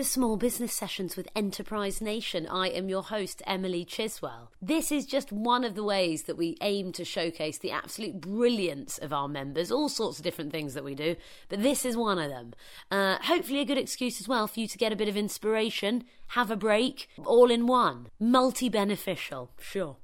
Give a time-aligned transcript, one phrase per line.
[0.00, 2.46] the Small Business Sessions with Enterprise Nation.
[2.46, 4.48] I am your host, Emily Chiswell.
[4.62, 8.96] This is just one of the ways that we aim to showcase the absolute brilliance
[8.96, 11.16] of our members, all sorts of different things that we do,
[11.50, 12.54] but this is one of them.
[12.90, 16.04] Uh, hopefully, a good excuse as well for you to get a bit of inspiration,
[16.30, 18.08] have a break, all in one.
[18.18, 19.96] Multi beneficial, sure.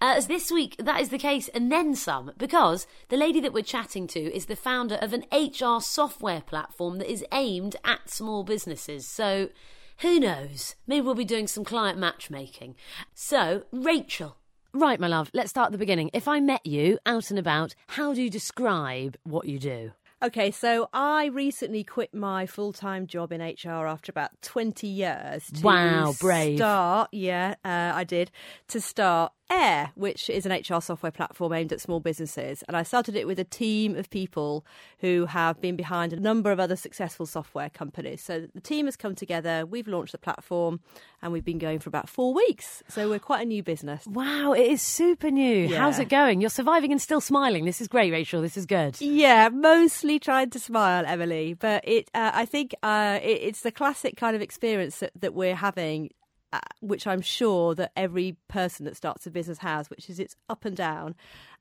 [0.00, 3.52] Uh, as this week, that is the case, and then some, because the lady that
[3.52, 8.08] we're chatting to is the founder of an HR software platform that is aimed at
[8.08, 9.06] small businesses.
[9.06, 9.50] So,
[9.98, 10.74] who knows?
[10.86, 12.76] Maybe we'll be doing some client matchmaking.
[13.14, 14.36] So, Rachel.
[14.72, 16.10] Right, my love, let's start at the beginning.
[16.12, 19.92] If I met you out and about, how do you describe what you do?
[20.24, 25.50] Okay, so I recently quit my full time job in HR after about 20 years.
[25.56, 26.56] To Wow, brave.
[26.56, 28.30] Start, yeah, uh, I did,
[28.68, 32.64] to start Air, which is an HR software platform aimed at small businesses.
[32.66, 34.64] And I started it with a team of people
[35.00, 38.22] who have been behind a number of other successful software companies.
[38.22, 40.80] So the team has come together, we've launched the platform,
[41.22, 42.82] and we've been going for about four weeks.
[42.88, 44.06] So we're quite a new business.
[44.06, 45.66] Wow, it is super new.
[45.66, 45.78] Yeah.
[45.78, 46.40] How's it going?
[46.40, 47.64] You're surviving and still smiling.
[47.64, 48.40] This is great, Rachel.
[48.40, 49.00] This is good.
[49.00, 51.54] Yeah, mostly trying to smile, Emily.
[51.54, 55.34] But it, uh, I think, uh, it, it's the classic kind of experience that, that
[55.34, 56.10] we're having,
[56.80, 60.64] which I'm sure that every person that starts a business has, which is it's up
[60.64, 61.14] and down.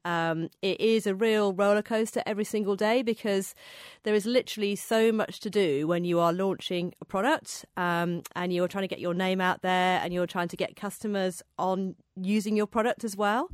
[0.05, 3.55] Um, it is a real roller coaster every single day because
[4.03, 8.51] there is literally so much to do when you are launching a product um, and
[8.51, 11.95] you're trying to get your name out there and you're trying to get customers on
[12.21, 13.49] using your product as well.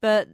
[0.00, 0.28] But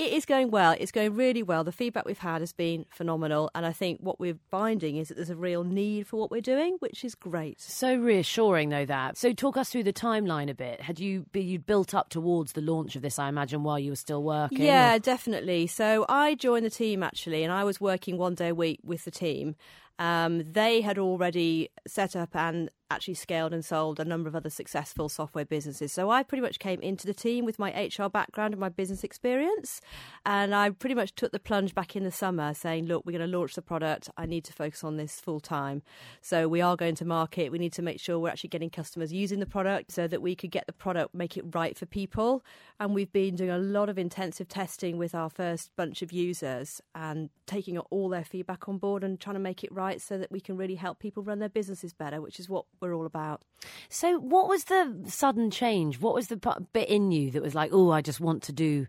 [0.00, 0.74] it is going well.
[0.78, 1.62] It's going really well.
[1.62, 3.50] The feedback we've had has been phenomenal.
[3.54, 6.40] And I think what we're finding is that there's a real need for what we're
[6.40, 7.60] doing, which is great.
[7.60, 9.18] So reassuring, though, that.
[9.18, 10.80] So talk us through the timeline a bit.
[10.80, 13.90] Had you be, you built up towards the launch of this, I imagine, while you
[13.90, 14.62] were still working?
[14.62, 15.66] Yeah, or- definitely.
[15.66, 19.04] So I joined the team actually, and I was working one day a week with
[19.04, 19.54] the team.
[19.98, 24.50] Um, they had already set up and actually scaled and sold a number of other
[24.50, 25.92] successful software businesses.
[25.92, 29.04] So I pretty much came into the team with my HR background and my business
[29.04, 29.80] experience.
[30.26, 33.30] And I pretty much took the plunge back in the summer saying, look, we're going
[33.30, 34.10] to launch the product.
[34.16, 35.82] I need to focus on this full time.
[36.20, 37.52] So we are going to market.
[37.52, 40.34] We need to make sure we're actually getting customers using the product so that we
[40.34, 42.44] could get the product, make it right for people.
[42.78, 46.80] And we've been doing a lot of intensive testing with our first bunch of users
[46.94, 50.30] and taking all their feedback on board and trying to make it right so that
[50.30, 53.42] we can really help people run their businesses better, which is what we're all about.
[53.88, 56.00] So what was the sudden change?
[56.00, 56.36] What was the
[56.72, 58.86] bit in you that was like, oh, I just want to do,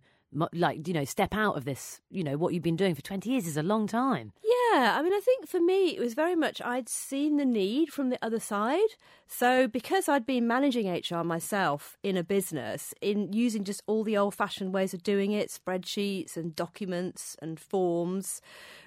[0.53, 1.99] like, you know, step out of this?
[2.09, 4.31] You know, what you've been doing for 20 years is a long time.
[4.43, 7.91] Yeah, I mean, I think for me, it was very much I'd seen the need
[7.91, 8.89] from the other side.
[9.27, 14.17] So, because I'd been managing HR myself in a business, in using just all the
[14.17, 18.41] old fashioned ways of doing it spreadsheets and documents and forms,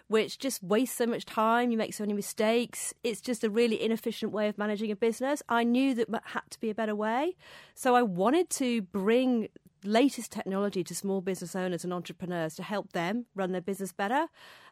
[0.08, 2.92] which just waste so much time, you make so many mistakes.
[3.02, 5.42] It's just a really inefficient way of managing a business.
[5.48, 7.36] I knew that had to be a better way.
[7.74, 9.48] So, I wanted to bring
[9.84, 14.26] latest technology to small business owners and entrepreneurs to help them run their business better.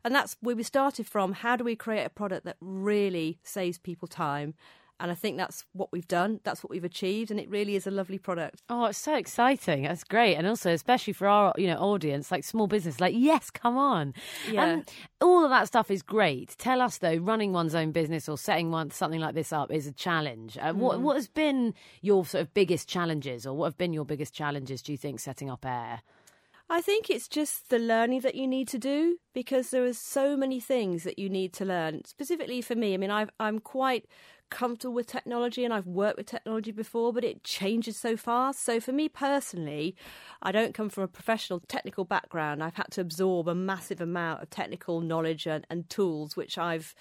[0.05, 1.33] And that's where we started from.
[1.33, 4.55] How do we create a product that really saves people time?
[5.03, 6.39] And I think that's what we've done.
[6.45, 8.63] That's what we've achieved, and it really is a lovely product.
[8.69, 9.83] Oh, it's so exciting.
[9.83, 10.37] That's great.
[10.37, 14.15] And also, especially for our, you know, audience, like small business, like, yes, come on.
[14.49, 14.65] Yeah.
[14.65, 14.85] Um,
[15.21, 16.55] all of that stuff is great.
[16.57, 19.89] Tell us though, running one's own business or setting one something like this up is
[19.89, 20.57] a challenge.
[20.57, 24.05] Uh, What what has been your sort of biggest challenges, or what have been your
[24.05, 24.83] biggest challenges?
[24.83, 26.03] Do you think setting up Air?
[26.72, 30.38] I think it's just the learning that you need to do because there are so
[30.38, 32.06] many things that you need to learn.
[32.06, 34.06] Specifically for me, I mean, I've, I'm quite
[34.49, 38.65] comfortable with technology and I've worked with technology before, but it changes so fast.
[38.65, 39.94] So for me personally,
[40.41, 42.62] I don't come from a professional technical background.
[42.62, 46.94] I've had to absorb a massive amount of technical knowledge and, and tools, which I've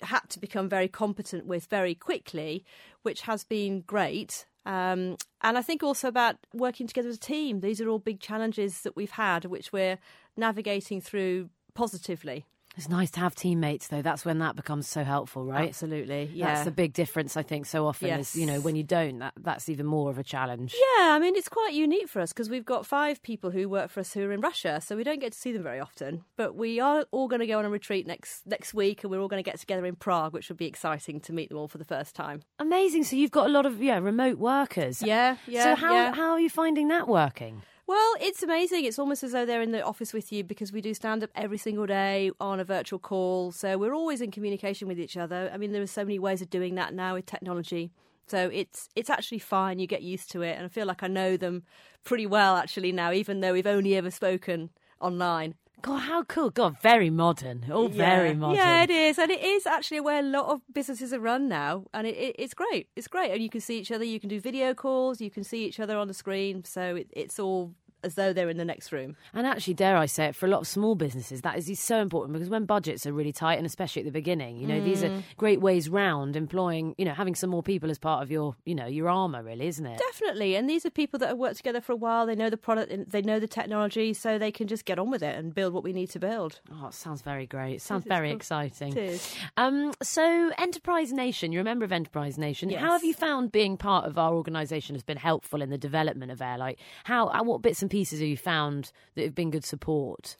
[0.00, 2.64] had to become very competent with very quickly,
[3.02, 4.46] which has been great.
[4.64, 7.60] Um, and I think also about working together as a team.
[7.60, 9.98] These are all big challenges that we've had, which we're
[10.36, 12.44] navigating through positively.
[12.76, 14.02] It's nice to have teammates, though.
[14.02, 15.68] That's when that becomes so helpful, right?
[15.68, 16.46] Absolutely, Yeah.
[16.46, 19.34] That's the big difference, I think, so often is, you know, when you don't, that,
[19.36, 20.74] that's even more of a challenge.
[20.74, 23.90] Yeah, I mean, it's quite unique for us because we've got five people who work
[23.90, 26.24] for us who are in Russia, so we don't get to see them very often.
[26.36, 29.20] But we are all going to go on a retreat next next week, and we're
[29.20, 31.68] all going to get together in Prague, which will be exciting to meet them all
[31.68, 32.42] for the first time.
[32.58, 33.04] Amazing.
[33.04, 35.02] So you've got a lot of, yeah, remote workers.
[35.02, 35.64] Yeah, yeah.
[35.64, 36.14] So how, yeah.
[36.14, 37.62] how are you finding that working?
[37.86, 38.84] Well, it's amazing.
[38.84, 41.30] It's almost as though they're in the office with you because we do stand up
[41.34, 43.52] every single day on a virtual call.
[43.52, 45.50] So we're always in communication with each other.
[45.52, 47.92] I mean, there are so many ways of doing that now with technology.
[48.28, 49.78] So it's it's actually fine.
[49.78, 51.64] You get used to it, and I feel like I know them
[52.04, 54.70] pretty well actually now, even though we've only ever spoken
[55.00, 55.54] online.
[55.82, 56.50] God, how cool!
[56.50, 57.66] God, very modern.
[57.72, 57.96] All yeah.
[57.96, 58.56] very modern.
[58.56, 61.86] Yeah, it is, and it is actually where a lot of businesses are run now,
[61.92, 62.88] and it, it, it's great.
[62.94, 64.04] It's great, and you can see each other.
[64.04, 65.20] You can do video calls.
[65.20, 68.48] You can see each other on the screen, so it, it's all as though they're
[68.48, 69.16] in the next room.
[69.34, 72.00] And actually, dare I say it, for a lot of small businesses, that is so
[72.00, 74.84] important because when budgets are really tight, and especially at the beginning, you know, mm.
[74.84, 75.22] these are mm.
[75.36, 78.74] great ways round employing, you know, having some more people as part of your, you
[78.74, 79.98] know, your armour, really, isn't it?
[79.98, 80.56] Definitely.
[80.56, 82.26] And these are people that have worked together for a while.
[82.26, 85.22] They know the product, they know the technology, so they can just get on with
[85.22, 86.60] it and build what we need to build.
[86.72, 87.76] Oh, it sounds very great.
[87.76, 88.36] It sounds very cool.
[88.36, 88.96] exciting.
[88.96, 89.36] It is.
[89.56, 92.70] Um, so, Enterprise Nation, you're a member of Enterprise Nation.
[92.70, 92.80] Yes.
[92.80, 96.32] How have you found being part of our organisation has been helpful in the development
[96.32, 96.58] of Air?
[96.58, 98.90] Like, how, what bits and pieces have you found?
[99.14, 100.36] that have been good support?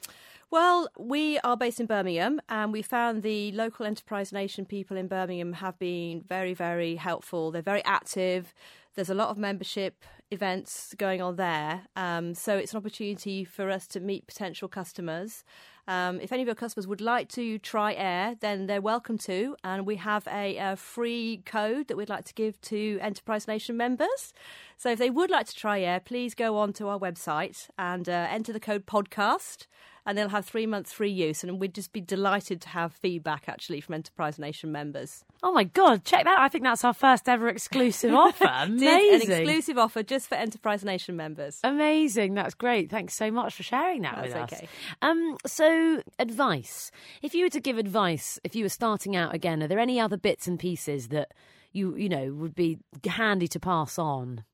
[0.50, 5.06] Well, we are based in Birmingham, and we found the local Enterprise Nation people in
[5.06, 7.50] Birmingham have been very, very helpful.
[7.50, 8.54] They're very active.
[8.94, 11.82] There's a lot of membership events going on there.
[11.94, 15.44] Um, so it's an opportunity for us to meet potential customers.
[15.88, 19.56] Um, if any of your customers would like to try air, then they're welcome to.
[19.64, 23.76] And we have a, a, free code that we'd like to give to Enterprise Nation
[23.76, 24.32] members.
[24.76, 28.08] So if they would like to try air, please go on to our website and
[28.08, 29.66] uh, enter the code podcast
[30.04, 31.44] and they'll have three months free use.
[31.44, 35.24] And we'd just be delighted to have feedback actually from Enterprise Nation members.
[35.42, 36.38] Oh my God, check that!
[36.38, 38.50] I think that's our first ever exclusive offer.
[38.50, 39.30] Amazing.
[39.30, 41.60] An exclusive offer just for Enterprise Nation members.
[41.64, 42.34] Amazing.
[42.34, 42.90] That's great.
[42.90, 44.64] Thanks so much for sharing that that's with okay.
[44.64, 44.70] us.
[45.02, 46.90] Um, so, advice.
[47.22, 50.00] If you were to give advice, if you were starting out again, are there any
[50.00, 51.32] other bits and pieces that
[51.72, 54.44] you, you know, would be handy to pass on?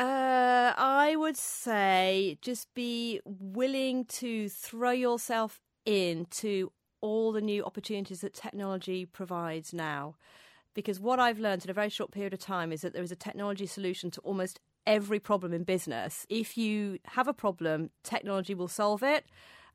[0.00, 8.22] Uh, I would say just be willing to throw yourself into all the new opportunities
[8.22, 10.14] that technology provides now.
[10.72, 13.12] Because what I've learned in a very short period of time is that there is
[13.12, 16.24] a technology solution to almost every problem in business.
[16.30, 19.26] If you have a problem, technology will solve it.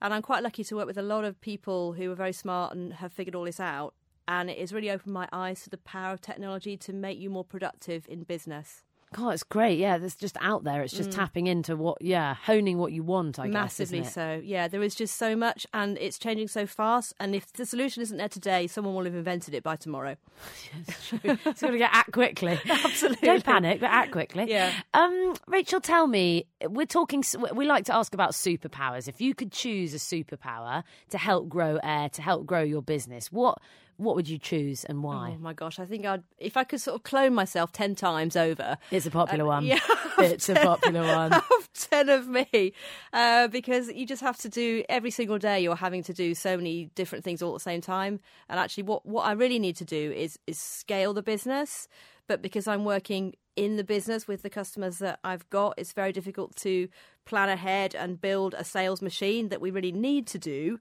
[0.02, 2.74] And I'm quite lucky to work with a lot of people who are very smart
[2.74, 3.94] and have figured all this out.
[4.28, 7.30] And it has really opened my eyes to the power of technology to make you
[7.30, 8.82] more productive in business.
[9.16, 9.80] God, it's great.
[9.80, 10.82] Yeah, it's just out there.
[10.82, 11.16] It's just mm.
[11.16, 13.54] tapping into what, yeah, honing what you want, I guess.
[13.54, 14.14] Massively guess.
[14.14, 14.42] so.
[14.44, 17.14] Yeah, there is just so much and it's changing so fast.
[17.18, 20.18] And if the solution isn't there today, someone will have invented it by tomorrow.
[20.88, 21.20] it's true.
[21.24, 22.60] it's got to get act quickly.
[22.70, 23.26] Absolutely.
[23.26, 24.50] Don't panic, but act quickly.
[24.50, 24.74] Yeah.
[24.94, 27.24] Um, Rachel, tell me, we're talking,
[27.54, 29.08] we like to ask about superpowers.
[29.08, 33.32] If you could choose a superpower to help grow air, to help grow your business,
[33.32, 33.60] what
[33.98, 35.36] what would you choose and why?
[35.36, 38.36] Oh my gosh, I think I'd if I could sort of clone myself ten times
[38.36, 38.78] over.
[38.92, 39.66] It's a popular uh, one.
[39.66, 39.80] Yeah,
[40.18, 41.32] it's a popular one.
[41.32, 42.74] Have ten of me,
[43.14, 45.60] uh, because you just have to do every single day.
[45.62, 48.20] You're having to do so many different things all at the same time.
[48.50, 51.88] And actually, what what I really need to do is is scale the business.
[52.28, 56.12] But because I'm working in the business with the customers that I've got, it's very
[56.12, 56.90] difficult to
[57.26, 60.80] plan ahead and build a sales machine that we really need to do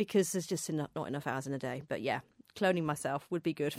[0.00, 1.82] because there's just not enough hours in a day.
[1.86, 2.20] But yeah,
[2.56, 3.74] cloning myself would be good.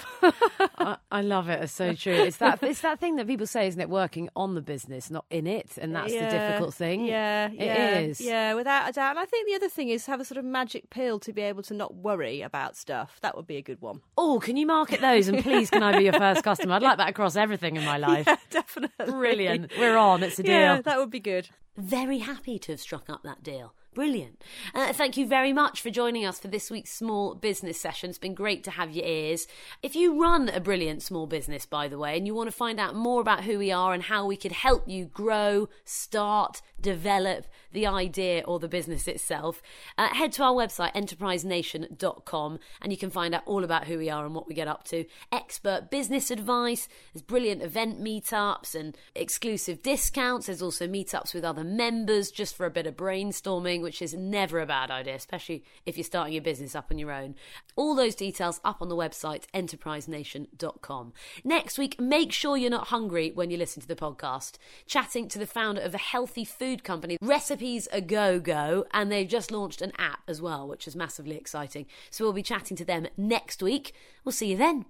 [0.78, 1.64] I, I, love it.
[1.64, 2.14] It's so true.
[2.14, 3.90] It's that it's that thing that people say, isn't it?
[3.90, 7.06] Working on the business, not in it, and that's yeah, the difficult thing.
[7.06, 8.22] Yeah, it yeah, is.
[8.22, 9.10] Yeah, without a doubt.
[9.10, 11.42] And I think the other thing is have a sort of magic pill to be
[11.42, 13.18] able to not worry about stuff.
[13.24, 14.02] That would be a good one.
[14.16, 15.28] Oh, can you market those?
[15.28, 16.76] And please, can I be your first customer?
[16.76, 18.28] I'd like that across everything in my life.
[18.28, 19.08] Yeah, definitely.
[19.08, 19.72] Brilliant.
[19.76, 20.22] We're on.
[20.22, 20.54] It's a deal.
[20.54, 21.50] Yeah, that would be good.
[21.78, 23.74] Very happy to have struck up that deal.
[23.94, 24.42] Brilliant.
[24.74, 28.10] Uh, thank you very much for joining us for this week's small business session.
[28.10, 29.48] It's been great to have your ears.
[29.84, 32.80] If you run a brilliant small business, by the way, and you want to find
[32.80, 37.48] out more about who we are and how we could help you grow, start, develop
[37.72, 39.62] the idea or the business itself,
[39.98, 44.10] uh, head to our website, enterprisenation.com, and you can find out all about who we
[44.10, 45.06] are and what we get up to.
[45.32, 50.48] Expert business advice, there's brilliant event meetups and exclusive discounts.
[50.48, 54.60] There's also meetups with other members just for a bit of brainstorming which is never
[54.60, 57.36] a bad idea, especially if you're starting your business up on your own.
[57.76, 61.14] All those details up on the website, enterprisenation.com.
[61.44, 64.58] Next week, make sure you're not hungry when you listen to the podcast.
[64.86, 69.28] Chatting to the founder of a healthy food company, Recipes A Go Go, and they've
[69.28, 71.86] just launched an app as well, which is massively exciting.
[72.10, 73.94] So we'll be chatting to them next week.
[74.24, 74.86] We'll see you then.